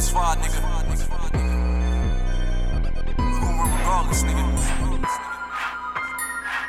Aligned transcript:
What's 0.00 0.12
fire, 0.16 0.32
nigga? 0.36 0.56
Run 0.64 0.88
regardless, 3.68 4.22
nigga. 4.24 4.44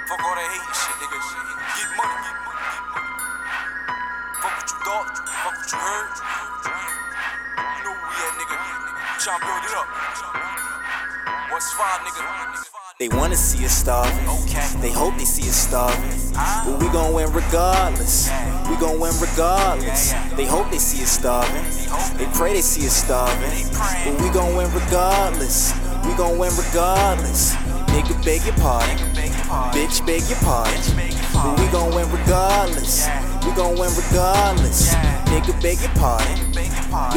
Fuck 0.03 0.19
all 0.19 0.35
that 0.35 0.51
hating 0.51 0.75
shit, 0.75 0.99
nigga. 0.99 1.15
Get 1.79 1.87
money, 1.95 2.11
get 2.27 2.35
money, 2.43 2.59
get 2.75 2.83
money. 2.91 3.07
Fuck 4.35 4.51
what 4.51 4.67
you 4.67 4.75
thought, 4.83 5.15
fuck 5.15 5.55
what 5.55 5.71
you 5.71 5.79
heard. 5.79 6.11
You 7.55 7.87
know 7.87 7.95
where 7.95 8.11
we 8.11 8.19
at, 8.19 8.35
nigga. 8.35 8.59
Tryna 9.23 9.47
build 9.47 9.63
it 9.63 9.79
up. 9.79 9.87
What's 11.51 11.71
fire, 11.71 12.03
nigga? 12.03 12.80
They 13.01 13.09
wanna 13.09 13.35
see 13.35 13.65
us 13.65 13.75
starving. 13.75 14.27
They 14.79 14.91
hope 14.91 15.17
they 15.17 15.25
see 15.25 15.49
us 15.49 15.55
starving. 15.55 16.11
But 16.35 16.79
we 16.79 16.87
gon' 16.89 17.15
win 17.15 17.33
regardless. 17.33 18.29
We 18.69 18.75
gon' 18.75 18.99
win 18.99 19.11
regardless. 19.19 20.13
They 20.37 20.45
hope 20.45 20.69
they 20.69 20.77
see 20.77 21.01
us 21.01 21.09
starving. 21.09 21.65
They 22.19 22.27
pray 22.37 22.53
they 22.53 22.61
see 22.61 22.85
us 22.85 22.93
starving. 22.93 23.49
But 24.05 24.21
we 24.21 24.29
gon' 24.29 24.55
win 24.55 24.71
regardless. 24.71 25.73
We 26.05 26.13
gon' 26.13 26.37
win 26.37 26.51
regardless. 26.55 27.55
Nigga, 27.89 28.23
beg 28.23 28.45
your 28.45 28.53
pardon. 28.61 28.99
Bitch, 29.73 30.05
beg 30.05 30.21
your 30.29 30.37
pardon. 30.45 30.79
But 31.33 31.59
we 31.59 31.65
gon' 31.73 31.95
win 31.95 32.05
regardless. 32.11 33.07
We 33.43 33.51
gon' 33.53 33.79
win 33.79 33.89
regardless. 33.97 34.93
Nigga, 35.33 35.59
beg 35.59 35.81
your 35.81 35.89
pardon. 35.97 36.37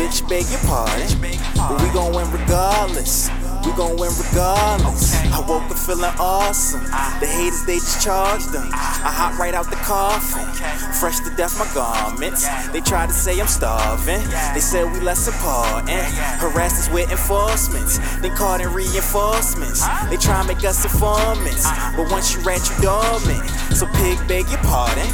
Bitch, 0.01 0.27
beg 0.31 0.49
your 0.49 0.65
pardon. 0.65 1.13
But 1.55 1.77
we 1.83 1.91
gon' 1.93 2.15
win 2.17 2.31
regardless. 2.33 3.29
We 3.67 3.73
gon' 3.73 3.99
win 3.99 4.13
regardless. 4.17 5.04
Woke 5.49 5.71
up 5.71 5.77
feeling 5.77 6.11
awesome. 6.19 6.81
The 7.21 7.27
haters, 7.27 7.65
they 7.67 7.77
just 7.77 8.03
charged 8.03 8.51
them. 8.53 8.69
I 8.73 9.13
hop 9.13 9.39
right 9.39 9.53
out 9.53 9.69
the 9.69 9.77
coffin. 9.77 10.47
Fresh 10.95 11.21
to 11.21 11.31
death, 11.37 11.59
my 11.59 11.69
garments. 11.75 12.49
They 12.69 12.81
tried 12.81 13.09
to 13.09 13.13
say 13.13 13.39
I'm 13.39 13.47
starving. 13.47 14.25
They 14.55 14.61
said 14.61 14.91
we 14.91 15.01
less 15.01 15.29
important. 15.29 16.01
Harassed 16.41 16.93
with 16.93 17.11
enforcements. 17.11 17.99
Then 18.21 18.35
called 18.35 18.63
in 18.63 18.73
reinforcements. 18.73 19.87
They 20.09 20.17
try 20.17 20.41
to 20.41 20.49
make 20.49 20.65
us 20.65 20.83
informants. 20.83 21.69
But 21.95 22.11
once 22.11 22.35
you 22.35 22.41
rat, 22.43 22.65
you 22.71 22.83
dormant. 22.83 23.49
So 23.77 23.87
pig, 24.01 24.17
beg 24.27 24.49
your 24.49 24.63
pardon. 24.65 25.09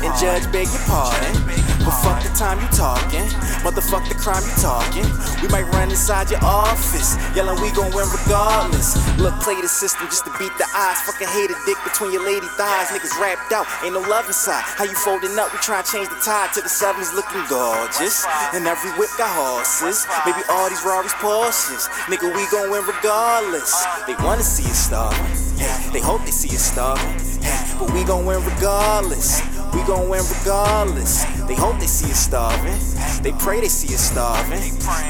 And 0.00 0.12
judge, 0.18 0.50
beg 0.50 0.68
your 0.68 0.82
pardon. 0.88 1.63
But 1.84 1.92
fuck 2.00 2.22
the 2.24 2.32
time 2.32 2.60
you 2.60 2.68
talking. 2.72 3.28
Motherfuck 3.60 4.08
the 4.08 4.16
crime 4.16 4.40
you 4.40 4.56
talking. 4.56 5.04
We 5.44 5.48
might 5.48 5.68
run 5.76 5.90
inside 5.90 6.30
your 6.30 6.42
office. 6.42 7.16
Yelling, 7.36 7.60
we 7.60 7.70
gon' 7.72 7.92
win 7.92 8.08
regardless. 8.08 8.96
Look, 9.20 9.36
play 9.40 9.60
the 9.60 9.68
system 9.68 10.08
just 10.08 10.24
to 10.24 10.32
beat 10.38 10.52
the 10.56 10.64
odds. 10.74 11.00
Fucking 11.04 11.28
hate 11.28 11.50
a 11.50 11.56
dick 11.66 11.76
between 11.84 12.12
your 12.12 12.24
lady 12.24 12.46
thighs. 12.56 12.88
Niggas 12.88 13.12
wrapped 13.20 13.52
out, 13.52 13.66
ain't 13.84 13.92
no 13.92 14.00
love 14.00 14.26
inside. 14.26 14.64
How 14.64 14.84
you 14.84 14.96
folding 14.96 15.38
up? 15.38 15.52
We 15.52 15.58
try 15.60 15.82
to 15.82 15.86
change 15.86 16.08
the 16.08 16.16
tide 16.24 16.52
to 16.54 16.60
the 16.62 16.68
sevens 16.68 17.12
looking 17.12 17.44
gorgeous. 17.48 18.24
And 18.52 18.66
every 18.66 18.90
whip 18.96 19.10
got 19.18 19.28
horses. 19.36 20.06
Maybe 20.24 20.40
all 20.48 20.68
these 20.68 20.84
Rarries 20.84 21.12
Porsches. 21.20 21.88
Nigga, 22.08 22.32
we 22.34 22.48
gon' 22.48 22.70
win 22.70 22.84
regardless. 22.84 23.84
They 24.06 24.14
wanna 24.24 24.42
see 24.42 24.64
us 24.64 24.88
starving. 24.88 25.20
Hey, 25.58 25.90
they 25.92 26.00
hope 26.00 26.24
they 26.24 26.32
see 26.32 26.54
us 26.56 26.72
starving. 26.72 27.20
Hey, 27.44 27.63
but 27.84 27.94
we 27.94 28.04
gon' 28.04 28.24
win 28.24 28.42
regardless. 28.44 29.42
We 29.74 29.82
gon' 29.84 30.08
win 30.08 30.22
regardless. 30.38 31.24
They 31.46 31.54
hope 31.54 31.78
they 31.78 31.86
see 31.86 32.10
us 32.10 32.18
starving. 32.18 32.78
They 33.22 33.32
pray 33.32 33.60
they 33.60 33.68
see 33.68 33.94
us 33.94 34.00
starving. 34.10 34.62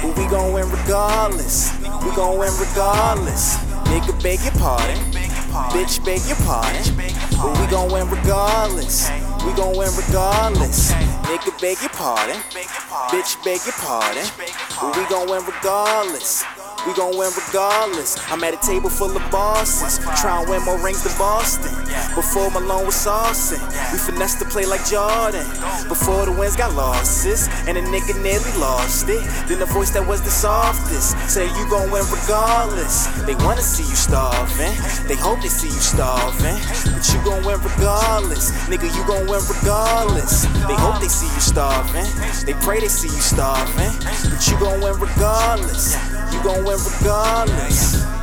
But 0.02 0.18
we 0.18 0.26
gon' 0.26 0.52
win 0.52 0.68
regardless. 0.70 1.72
We 1.78 2.10
gon' 2.16 2.38
win 2.38 2.52
regardless. 2.58 3.56
Nigga, 3.90 4.20
beg 4.22 4.40
your 4.40 4.52
pardon. 4.52 4.98
Bitch, 5.70 6.04
beg 6.04 6.20
your 6.26 6.36
pardon. 6.46 6.82
But 7.36 7.58
we 7.60 7.66
gon' 7.68 7.92
win 7.92 8.08
regardless. 8.10 9.10
We 9.44 9.52
gon' 9.52 9.76
win 9.76 9.90
regardless. 9.94 10.92
Nigga, 10.92 11.60
beg 11.60 11.80
your 11.80 11.90
pardon. 11.90 12.36
Bitch, 13.10 13.42
beg 13.44 13.60
your 13.64 13.78
pardon. 13.78 14.26
But 14.80 14.96
we 14.96 15.04
gon' 15.06 15.30
win 15.30 15.44
regardless. 15.46 16.44
We 16.86 16.92
gon' 16.92 17.16
win 17.16 17.32
regardless. 17.32 18.18
I'm 18.28 18.44
at 18.44 18.52
a 18.52 18.60
table 18.66 18.90
full 18.90 19.16
of 19.16 19.30
bosses, 19.30 19.98
trying 20.20 20.44
to 20.44 20.50
win 20.50 20.62
more 20.64 20.78
rings 20.78 21.02
than 21.02 21.16
Boston. 21.16 21.72
Before 22.14 22.50
Malone 22.50 22.84
was 22.84 22.94
saucing, 22.94 23.64
we 23.90 23.98
finessed 23.98 24.38
to 24.40 24.44
play 24.44 24.66
like 24.66 24.84
Jordan. 24.84 25.46
Before 25.88 26.26
the 26.26 26.32
wins 26.32 26.56
got 26.56 26.74
losses, 26.74 27.48
and 27.66 27.78
a 27.78 27.82
nigga 27.82 28.20
nearly 28.22 28.52
lost 28.60 29.08
it. 29.08 29.24
Then 29.48 29.60
the 29.60 29.66
voice 29.66 29.90
that 29.96 30.06
was 30.06 30.20
the 30.20 30.30
softest 30.30 31.16
say 31.30 31.46
you 31.56 31.64
gon' 31.70 31.90
win 31.90 32.04
regardless. 32.12 33.06
They 33.24 33.34
wanna 33.36 33.62
see 33.62 33.84
you 33.84 33.96
starving, 33.96 34.76
they 35.08 35.16
hope 35.16 35.40
they 35.40 35.48
see 35.48 35.68
you 35.68 35.80
starving, 35.80 36.60
but 36.92 37.08
you 37.08 37.22
gon' 37.24 37.44
win 37.44 37.60
regardless. 37.62 38.50
Nigga, 38.68 38.94
you 38.94 39.06
gon' 39.06 39.26
win 39.26 39.42
regardless. 39.48 40.42
They 40.42 40.76
hope 40.76 41.00
they 41.00 41.08
see 41.08 41.26
you 41.26 41.40
starving, 41.40 42.06
they 42.46 42.54
pray 42.64 42.80
they 42.80 42.88
see 42.88 43.08
you 43.08 43.20
starving, 43.20 43.92
but 44.30 44.46
you 44.48 44.58
gon' 44.58 44.80
win 44.80 44.98
regardless. 44.98 45.96
You 46.32 46.42
gon' 46.42 46.64
win 46.64 46.78
regardless. 47.00 48.13